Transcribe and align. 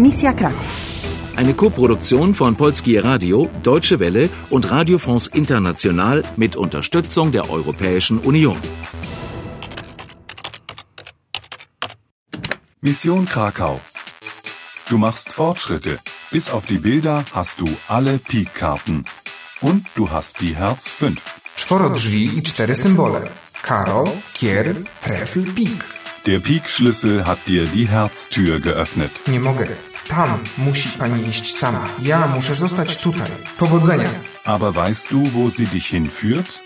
Misja 0.00 0.32
Kraków. 0.32 0.72
Eine 1.36 1.52
Koproduktion 1.52 2.34
von 2.34 2.56
Polskie 2.56 2.96
Radio, 2.96 3.50
Deutsche 3.62 4.00
Welle 4.00 4.30
und 4.48 4.70
Radio 4.70 4.96
France 4.98 5.28
International 5.34 6.22
mit 6.36 6.56
Unterstützung 6.56 7.32
der 7.32 7.50
Europäischen 7.50 8.18
Union. 8.18 8.56
Mission 12.80 13.26
Krakau. 13.26 13.78
Du 14.88 14.96
machst 14.96 15.32
Fortschritte. 15.34 15.98
Bis 16.30 16.48
auf 16.48 16.64
die 16.64 16.78
Bilder 16.78 17.24
hast 17.32 17.60
du 17.60 17.68
alle 17.86 18.18
Peak-Karten. 18.18 19.04
Und 19.60 19.82
du 19.96 20.10
hast 20.10 20.40
die 20.40 20.56
Herz 20.56 20.94
5. 20.94 21.20
Czworo 21.56 21.90
drzwi 21.90 22.38
i 22.38 22.42
cztery 22.42 22.74
symbole. 22.74 23.28
Karo, 23.62 24.12
Kier, 24.32 24.74
Trefl, 25.02 25.42
Pik. 25.42 25.84
Der 26.26 26.38
Peak-Schlüssel 26.38 27.26
hat 27.26 27.38
dir 27.46 27.66
die 27.66 27.88
Herztür 27.88 28.60
geöffnet. 28.60 29.10
Nie 29.28 29.40
mogę. 29.40 29.89
Tam 30.10 30.38
musi 30.58 30.88
pani 30.98 31.28
iść 31.28 31.56
sama. 31.56 31.84
Ja 32.02 32.26
muszę 32.26 32.54
zostać 32.54 32.96
tutaj. 32.96 33.30
Powodzenia. 33.58 34.08
Aber 34.44 34.74
weißt 34.74 35.10
du, 35.10 35.30
wo 35.32 35.50
sie 35.50 35.66
dich 35.66 35.86
hinführt? 35.86 36.60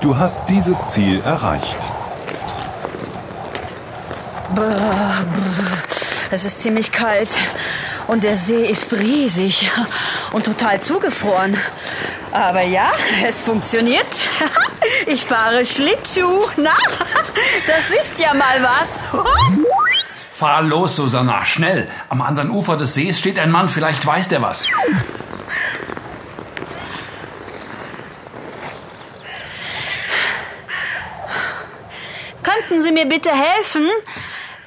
Du 0.00 0.18
hast 0.18 0.46
dieses 0.48 0.78
Ziel 0.88 1.20
erreicht. 1.24 1.78
Es 6.30 6.44
ist 6.44 6.62
ziemlich 6.62 6.92
kalt 6.92 7.30
und 8.06 8.22
der 8.22 8.36
See 8.36 8.64
ist 8.70 8.92
riesig 8.92 9.70
und 10.32 10.44
total 10.44 10.80
zugefroren. 10.80 11.56
Aber 12.32 12.62
ja, 12.62 12.90
es 13.26 13.42
funktioniert. 13.42 14.06
Ich 15.06 15.24
fahre 15.24 15.64
Schlittschuh. 15.64 16.46
Na, 16.56 16.74
das 17.66 17.90
ist 17.90 18.18
ja 18.18 18.34
mal 18.34 18.62
was. 18.62 19.02
Fahr 20.32 20.62
los, 20.62 20.96
Susanna, 20.96 21.44
schnell. 21.44 21.86
Am 22.08 22.22
anderen 22.22 22.50
Ufer 22.50 22.76
des 22.76 22.94
Sees 22.94 23.18
steht 23.18 23.38
ein 23.38 23.50
Mann, 23.50 23.68
vielleicht 23.68 24.04
weiß 24.04 24.28
der 24.28 24.42
was. 24.42 24.66
Könnten 32.42 32.82
Sie 32.82 32.92
mir 32.92 33.06
bitte 33.06 33.30
helfen? 33.30 33.88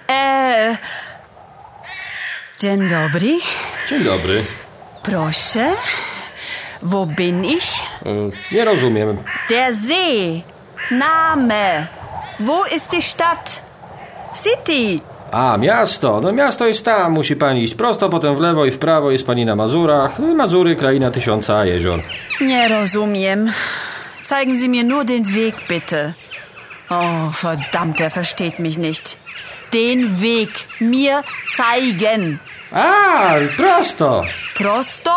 Äh. 0.08 0.76
Dzień 2.60 2.90
dobry. 2.90 3.40
Dzień 3.90 4.04
dobry. 4.04 4.46
Proszę. 5.04 5.74
Wo 6.84 7.06
bin 7.06 7.44
ich? 7.46 7.82
E, 8.06 8.32
Nie 8.52 8.66
rozumiem. 8.66 9.18
Der 9.50 9.74
See. 9.74 10.44
Name. 10.92 11.88
Wo 12.40 12.64
ist 12.76 12.92
die 12.92 13.02
Stadt? 13.02 13.62
City. 14.36 15.00
A, 15.32 15.58
miasto. 15.58 16.22
No 16.22 16.32
miasto 16.32 16.66
jest 16.68 16.86
tam, 16.86 17.12
musi 17.14 17.36
pani 17.36 17.64
iść 17.64 17.76
prosto, 17.76 18.10
potem 18.10 18.36
w 18.36 18.40
lewo 18.40 18.66
i 18.66 18.72
w 18.72 18.78
prawo 18.78 19.12
jest 19.12 19.26
pani 19.28 19.46
na 19.46 19.56
Mazurach. 19.56 20.20
Mazury, 20.20 20.76
kraina 20.76 21.12
tysiąca 21.12 21.66
jezior. 21.66 22.00
Nie 22.42 22.68
rozumiem. 22.68 23.52
Zeigen 24.24 24.58
Sie 24.58 24.70
mir 24.70 24.86
nur 24.86 25.06
den 25.06 25.24
Weg, 25.24 25.56
bitte. 25.70 26.14
Oh, 26.90 27.32
verdammt, 27.34 28.02
er 28.02 28.10
versteht 28.12 28.60
mich 28.60 28.78
nicht. 28.78 29.18
Den 29.72 30.22
Weg 30.22 30.50
mir 30.82 31.24
zeigen. 31.58 32.40
A, 32.72 33.36
prosto. 33.58 34.24
Prosto? 34.56 35.12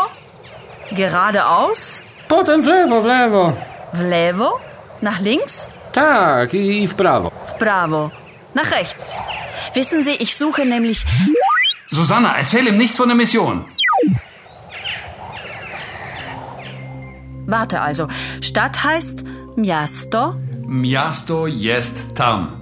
Geradeaus? 0.92 2.02
Potem 2.28 2.62
w 2.62 2.66
lewo, 2.66 3.02
w 3.02 3.04
lewo. 3.04 3.52
W 3.94 4.00
lewo? 4.00 4.60
Nach 5.02 5.20
links? 5.20 5.68
Tak, 5.92 6.54
i, 6.54 6.82
i 6.82 6.88
w 6.88 6.94
prawo. 6.94 7.30
W 7.46 7.52
prawo. 7.58 8.10
Nach 8.54 8.70
rechts. 8.72 9.16
Wissen 9.74 10.04
Sie, 10.04 10.16
ich 10.22 10.36
suche 10.36 10.64
nämlich. 10.64 11.04
Susanna, 11.88 12.36
erzähl 12.38 12.66
ihm 12.66 12.76
nichts 12.76 12.96
von 12.96 13.08
der 13.08 13.16
Mission. 13.16 13.64
Warte 17.46 17.80
also. 17.80 18.08
Stadt 18.40 18.82
heißt 18.84 19.24
Miasto. 19.56 20.34
Miasto 20.66 21.46
jest 21.46 22.16
tam. 22.16 22.60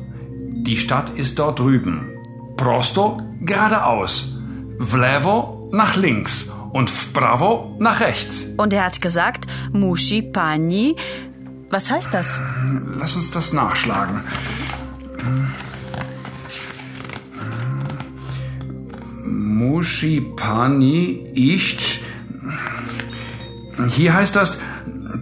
Die 0.67 0.77
Stadt 0.77 1.11
ist 1.17 1.39
dort 1.39 1.59
drüben. 1.59 2.11
Prosto 2.56 3.19
geradeaus. 3.41 4.29
Vlevo 4.79 5.71
nach 5.73 5.97
links. 5.97 6.54
Und 6.75 6.91
Bravo 7.12 7.77
nach 7.79 8.01
rechts. 8.01 8.49
Und 8.57 8.73
er 8.73 8.85
hat 8.85 9.01
gesagt, 9.01 9.47
Mushi 9.73 10.23
Pani. 10.23 10.97
Was 11.71 11.89
heißt 11.89 12.12
das? 12.12 12.41
Lass 12.99 13.15
uns 13.15 13.31
das 13.31 13.53
nachschlagen. 13.53 14.23
Mushi 19.25 20.21
Pani 20.37 21.23
iść. 21.35 22.01
Hier 23.91 24.15
heißt 24.15 24.35
das, 24.35 24.59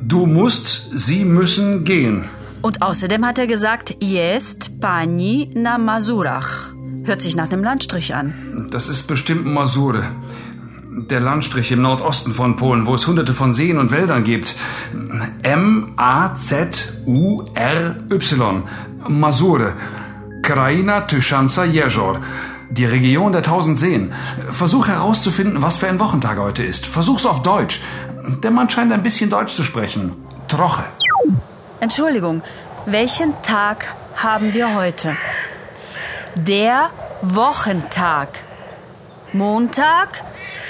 du 0.03 0.25
musst, 0.25 0.69
sie 0.91 1.27
müssen 1.27 1.85
gehen. 1.85 2.25
Und 2.63 2.81
außerdem 2.81 3.27
hat 3.27 3.39
er 3.39 3.47
gesagt, 3.47 3.95
jest 4.01 4.81
Pani 4.81 5.51
na 5.55 5.77
Mazurach. 5.77 6.71
Hört 7.05 7.21
sich 7.21 7.37
nach 7.37 7.53
einem 7.53 7.63
Landstrich 7.63 8.15
an. 8.15 8.33
Das 8.71 8.89
ist 8.89 9.07
bestimmt 9.07 9.45
Masure. 9.45 10.05
Der 10.95 11.21
Landstrich 11.21 11.73
im 11.73 11.81
Nordosten 11.81 12.33
von 12.33 12.57
Polen, 12.57 12.87
wo 12.87 12.95
es 12.95 13.07
hunderte 13.07 13.33
von 13.33 13.55
Seen 13.55 13.79
und 13.79 13.91
Wäldern 13.91 14.25
gibt. 14.25 14.55
M-A-Z-U-R-Y. 15.43 15.83
Masure. 19.09 19.73
Kraina 20.43 21.01
Tyszansa 21.01 21.65
Jezior. 21.65 22.21
Die 22.69 22.85
Region 22.85 23.33
der 23.33 23.43
tausend 23.43 23.79
Seen. 23.79 24.13
Versuch 24.51 24.89
herauszufinden, 24.89 25.63
was 25.63 25.79
für 25.79 25.89
ein 25.89 25.99
Wochentag 25.99 26.39
heute 26.39 26.63
ist. 26.63 26.85
Versuch's 26.85 27.25
auf 27.25 27.43
Deutsch. 27.43 27.81
Der 28.43 28.51
Mann 28.51 28.69
scheint 28.69 28.93
ein 28.93 29.03
bisschen 29.03 29.31
Deutsch 29.31 29.55
zu 29.55 29.65
sprechen. 29.65 30.13
Troche. 30.47 30.85
Entschuldigung, 31.81 32.43
welchen 32.85 33.33
Tag 33.41 33.95
haben 34.17 34.53
wir 34.53 34.75
heute? 34.75 35.17
Der 36.35 36.91
Wochentag. 37.23 38.29
Montag? 39.33 40.23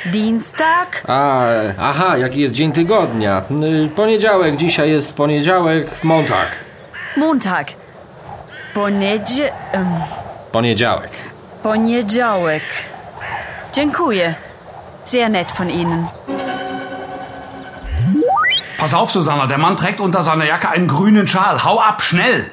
Dienstag? 0.06 1.02
A, 1.08 1.44
aha, 1.78 2.16
jaki 2.16 2.40
jest 2.40 2.52
dzień 2.54 2.72
tygodnia. 2.72 3.42
Y, 3.84 3.88
Poniedziałek, 3.88 4.56
dzisiaj 4.56 4.90
jest 4.90 5.12
poniedziałek, 5.14 6.04
Montag. 6.04 6.48
Montag. 7.16 7.68
Poniedzie... 8.74 9.52
em, 9.72 9.86
Poniedziałek. 10.52 11.10
Poniedziałek. 11.62 12.62
Dziękuję. 13.72 14.34
Sehr 15.04 15.30
nett 15.30 15.52
von 15.52 15.70
Ihnen. 15.70 16.06
Pass 18.78 18.94
auf, 18.94 19.10
Susanna, 19.10 19.46
der 19.46 19.58
Mann 19.58 19.76
trägt 19.76 20.00
unter 20.00 20.22
seiner 20.22 20.44
Jacke 20.44 20.68
einen 20.68 20.88
grünen 20.88 21.28
Schal. 21.28 21.64
Hau 21.64 21.78
ab, 21.80 22.02
schnell! 22.02 22.50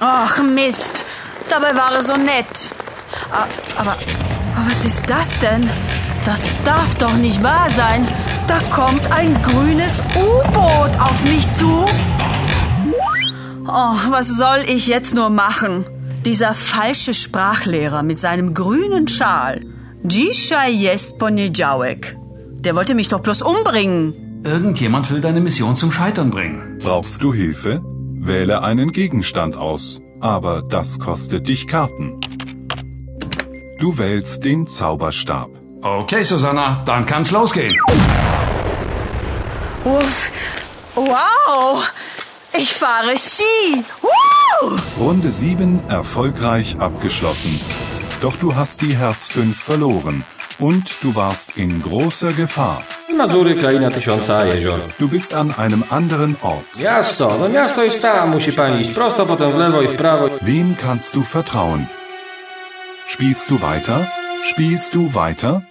Ach 0.00 0.38
Mist, 0.42 1.04
dabei 1.48 1.74
war 1.76 1.92
er 1.94 2.02
so 2.02 2.16
nett. 2.16 2.70
A- 3.30 3.46
Aber, 3.80 3.92
aber 4.56 4.68
was 4.70 4.84
ist 4.84 5.02
das 5.08 5.38
denn? 5.40 5.68
Das 6.24 6.42
darf 6.64 6.94
doch 6.96 7.14
nicht 7.16 7.42
wahr 7.42 7.68
sein. 7.70 8.06
Da 8.48 8.58
kommt 8.70 9.10
ein 9.12 9.36
grünes 9.42 10.00
U-Boot 10.16 10.98
auf 11.00 11.22
mich 11.24 11.46
zu. 11.58 11.84
Oh, 13.66 13.96
was 14.10 14.28
soll 14.36 14.64
ich 14.66 14.86
jetzt 14.86 15.14
nur 15.14 15.30
machen? 15.30 15.84
Dieser 16.24 16.54
falsche 16.54 17.12
Sprachlehrer 17.14 18.02
mit 18.02 18.18
seinem 18.18 18.54
grünen 18.54 19.08
Schal. 19.08 19.60
Dzisiaj 20.02 20.74
jest 20.76 21.18
poniedziałek. 21.18 22.16
Der 22.64 22.74
wollte 22.74 22.94
mich 22.94 23.08
doch 23.08 23.20
bloß 23.20 23.42
umbringen. 23.42 24.14
Irgendjemand 24.44 25.10
will 25.10 25.20
deine 25.20 25.40
Mission 25.40 25.76
zum 25.76 25.90
Scheitern 25.92 26.30
bringen. 26.30 26.78
Brauchst 26.82 27.22
du 27.22 27.32
Hilfe? 27.32 27.80
Wähle 28.20 28.62
einen 28.62 28.92
Gegenstand 28.92 29.56
aus. 29.56 30.00
Aber 30.20 30.62
das 30.62 30.98
kostet 30.98 31.48
dich 31.48 31.66
Karten. 31.68 32.20
Du 33.84 33.98
wählst 33.98 34.42
den 34.46 34.66
Zauberstab. 34.66 35.50
Okay, 35.82 36.22
Susanna, 36.24 36.80
dann 36.86 37.04
kann's 37.04 37.30
losgehen. 37.32 37.78
Uff. 39.84 40.30
Wow. 40.94 41.92
Ich 42.58 42.72
fahre 42.72 43.18
Ski. 43.18 43.84
Woo! 44.00 44.78
Runde 44.98 45.30
7 45.30 45.82
erfolgreich 45.86 46.76
abgeschlossen. 46.78 47.60
Doch 48.22 48.34
du 48.36 48.54
hast 48.56 48.80
die 48.80 48.96
Herz 48.96 49.28
5 49.28 49.54
verloren. 49.54 50.24
Und 50.58 51.02
du 51.02 51.14
warst 51.14 51.58
in 51.58 51.82
großer 51.82 52.32
Gefahr. 52.32 52.82
Du 54.98 55.08
bist 55.10 55.34
an 55.34 55.52
einem 55.58 55.84
anderen 55.90 56.36
Ort. 56.40 56.64
Miasto, 56.78 57.36
no 57.36 57.48
miasto 57.50 57.82
jest 57.82 58.00
tam, 58.00 58.30
musi 58.30 58.52
pani 58.52 58.80
iść 58.80 58.92
prosto, 58.92 59.26
potem 59.26 59.52
w 59.52 59.56
lewo 59.56 59.82
i 59.82 59.88
w 59.88 59.96
prawo. 59.96 60.28
Wem 60.40 60.74
kannst 60.74 61.14
du 61.14 61.22
vertrauen? 61.22 61.86
Spielst 63.06 63.50
du 63.50 63.60
weiter? 63.60 64.10
Spielst 64.44 64.94
du 64.94 65.14
weiter? 65.14 65.62